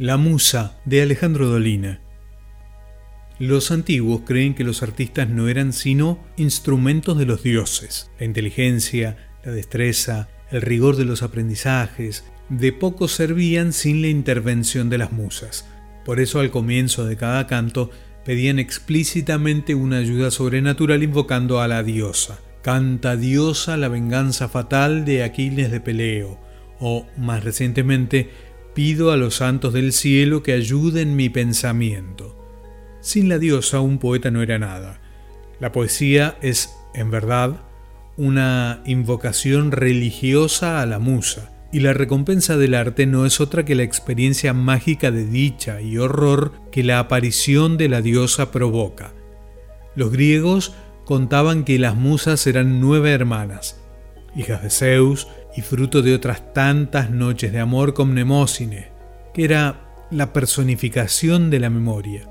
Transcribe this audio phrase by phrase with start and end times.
[0.00, 2.00] La Musa de Alejandro Dolina.
[3.38, 8.10] Los antiguos creen que los artistas no eran sino instrumentos de los dioses.
[8.18, 14.88] La inteligencia, la destreza, el rigor de los aprendizajes, de poco servían sin la intervención
[14.88, 15.68] de las musas.
[16.06, 17.90] Por eso al comienzo de cada canto
[18.24, 22.40] pedían explícitamente una ayuda sobrenatural invocando a la diosa.
[22.62, 26.40] Canta diosa la venganza fatal de Aquiles de Peleo,
[26.78, 28.30] o más recientemente,
[28.74, 32.36] pido a los santos del cielo que ayuden mi pensamiento.
[33.00, 35.00] Sin la diosa un poeta no era nada.
[35.58, 37.60] La poesía es, en verdad,
[38.16, 43.74] una invocación religiosa a la musa, y la recompensa del arte no es otra que
[43.74, 49.14] la experiencia mágica de dicha y horror que la aparición de la diosa provoca.
[49.94, 50.74] Los griegos
[51.04, 53.80] contaban que las musas eran nueve hermanas,
[54.36, 58.88] hijas de Zeus y fruto de otras tantas noches de amor con Mnemósine,
[59.34, 62.28] que era la personificación de la memoria.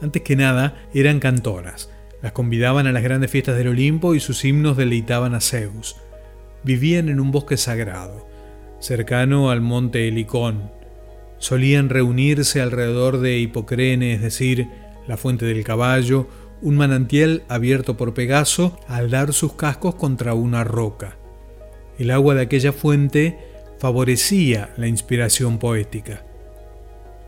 [0.00, 1.90] Antes que nada, eran cantoras.
[2.22, 5.96] Las convidaban a las grandes fiestas del Olimpo y sus himnos deleitaban a Zeus.
[6.64, 8.28] Vivían en un bosque sagrado
[8.80, 10.70] cercano al monte Helicón.
[11.38, 14.68] Solían reunirse alrededor de Hipocrene, es decir,
[15.06, 16.28] la fuente del caballo,
[16.60, 21.16] un manantial abierto por Pegaso al dar sus cascos contra una roca.
[21.98, 23.38] El agua de aquella fuente
[23.78, 26.24] favorecía la inspiración poética.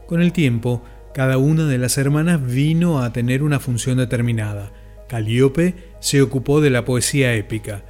[0.07, 0.83] Con el tiempo,
[1.13, 4.73] cada una de las hermanas vino a tener una función determinada.
[5.09, 7.83] Calíope se ocupó de la poesía épica,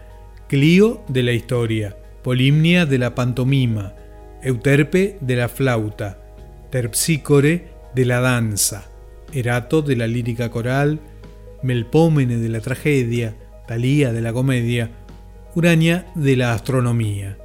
[0.48, 3.94] Clio de la historia, Polimnia de la pantomima,
[4.42, 6.22] Euterpe de la flauta,
[6.70, 8.90] Terpsícore de la danza,
[9.32, 11.00] Erato de la lírica coral,
[11.62, 13.36] Melpómene de la tragedia,
[13.68, 14.90] Talía de la comedia,
[15.54, 17.36] Urania de la astronomía.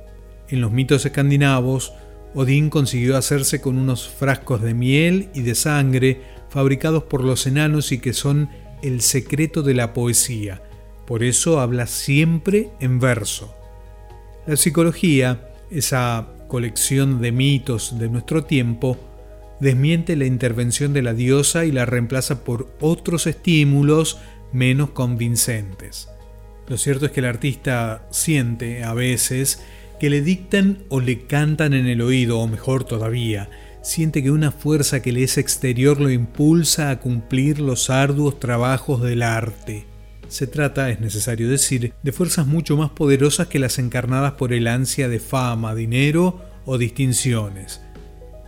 [0.50, 1.94] En los mitos escandinavos,
[2.36, 7.92] Odín consiguió hacerse con unos frascos de miel y de sangre fabricados por los enanos
[7.92, 8.50] y que son
[8.84, 10.62] el secreto de la poesía.
[11.08, 13.56] Por eso habla siempre en verso.
[14.46, 18.98] La psicología, esa colección de mitos de nuestro tiempo,
[19.60, 24.20] desmiente la intervención de la diosa y la reemplaza por otros estímulos
[24.52, 26.10] menos convincentes.
[26.68, 29.62] Lo cierto es que el artista siente a veces
[30.00, 33.50] que le dictan o le cantan en el oído, o mejor todavía,
[33.82, 39.02] siente que una fuerza que le es exterior lo impulsa a cumplir los arduos trabajos
[39.02, 39.86] del arte.
[40.28, 44.68] Se trata, es necesario decir, de fuerzas mucho más poderosas que las encarnadas por el
[44.68, 47.82] ansia de fama, dinero o distinciones.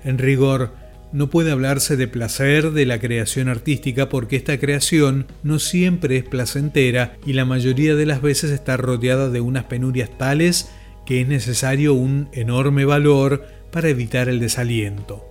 [0.04, 0.74] En rigor,
[1.12, 6.23] no puede hablarse de placer de la creación artística porque esta creación no siempre es
[6.23, 10.69] placentera y la mayoría de las veces está rodeada de unas penurias tales
[11.06, 15.25] que es necesario un enorme valor para evitar el desaliento.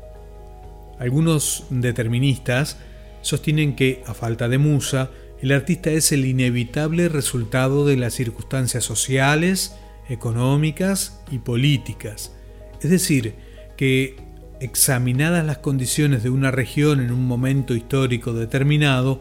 [0.99, 2.79] Algunos deterministas
[3.21, 5.11] sostienen que, a falta de musa,
[5.43, 9.77] el artista es el inevitable resultado de las circunstancias sociales,
[10.09, 12.33] económicas y políticas.
[12.81, 13.35] Es decir,
[13.77, 14.17] que
[14.61, 19.21] examinadas las condiciones de una región en un momento histórico determinado,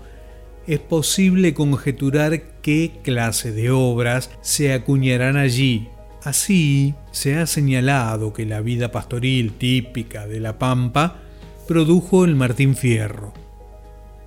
[0.67, 5.89] es posible conjeturar qué clase de obras se acuñarán allí.
[6.23, 11.19] Así, se ha señalado que la vida pastoril típica de La Pampa
[11.67, 13.45] produjo el Martín Fierro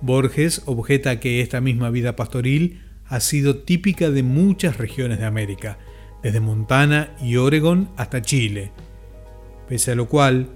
[0.01, 5.77] Borges objeta que esta misma vida pastoril ha sido típica de muchas regiones de América,
[6.23, 8.71] desde Montana y Oregon hasta Chile,
[9.67, 10.49] pese a lo cual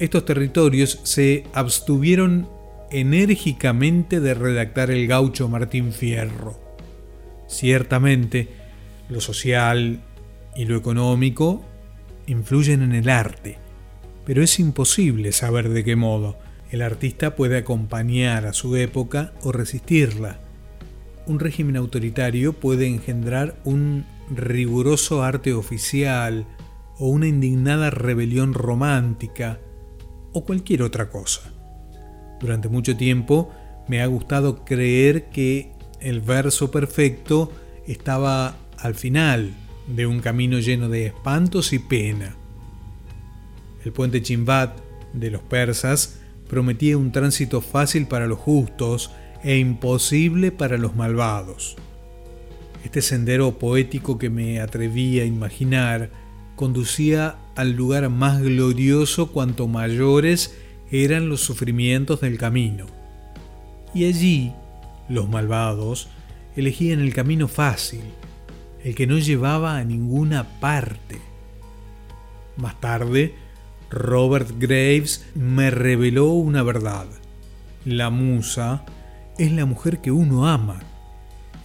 [0.00, 2.48] estos territorios se abstuvieron
[2.90, 6.58] enérgicamente de redactar el gaucho Martín Fierro.
[7.46, 8.48] Ciertamente,
[9.10, 10.00] lo social
[10.56, 11.62] y lo económico
[12.26, 13.58] influyen en el arte,
[14.24, 16.38] pero es imposible saber de qué modo
[16.70, 20.40] el artista puede acompañar a su época o resistirla.
[21.26, 26.46] Un régimen autoritario puede engendrar un riguroso arte oficial
[26.98, 29.58] o una indignada rebelión romántica
[30.32, 31.52] o cualquier otra cosa.
[32.40, 33.50] Durante mucho tiempo
[33.88, 37.52] me ha gustado creer que el verso perfecto
[37.86, 39.52] estaba al final
[39.86, 42.36] de un camino lleno de espantos y pena.
[43.84, 44.78] El puente Chimbat
[45.12, 49.10] de los persas prometía un tránsito fácil para los justos
[49.42, 51.76] e imposible para los malvados.
[52.84, 56.10] Este sendero poético que me atreví a imaginar
[56.56, 60.56] conducía al lugar más glorioso cuanto mayores
[60.90, 62.86] eran los sufrimientos del camino.
[63.94, 64.52] Y allí
[65.08, 66.08] los malvados
[66.56, 68.00] elegían el camino fácil,
[68.82, 71.18] el que no llevaba a ninguna parte.
[72.56, 73.34] Más tarde,
[73.90, 77.06] Robert Graves me reveló una verdad.
[77.84, 78.84] La musa
[79.36, 80.80] es la mujer que uno ama.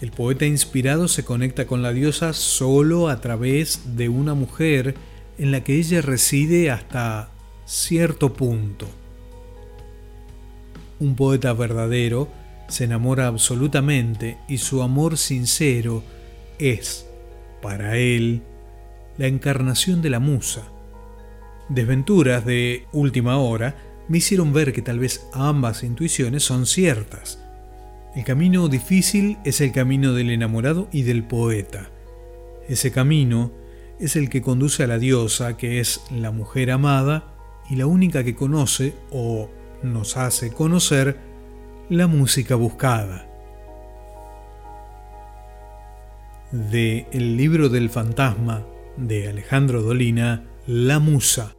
[0.02, 4.96] El poeta inspirado se conecta con la diosa solo a través de una mujer
[5.38, 7.30] en la que ella reside hasta
[7.66, 8.88] cierto punto.
[11.00, 12.30] Un poeta verdadero
[12.68, 16.04] se enamora absolutamente y su amor sincero
[16.58, 17.08] es,
[17.62, 18.42] para él,
[19.18, 20.64] la encarnación de la musa.
[21.70, 23.76] Desventuras de última hora
[24.08, 27.40] me hicieron ver que tal vez ambas intuiciones son ciertas.
[28.16, 31.90] El camino difícil es el camino del enamorado y del poeta.
[32.70, 33.52] Ese camino
[34.00, 37.34] es el que conduce a la diosa, que es la mujer amada
[37.70, 39.50] y la única que conoce o
[39.84, 41.20] nos hace conocer
[41.90, 43.28] la música buscada.
[46.52, 48.66] De El libro del fantasma
[48.98, 51.55] de Alejandro Dolina, La Musa.